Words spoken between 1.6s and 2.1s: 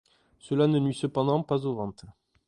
aux ventes.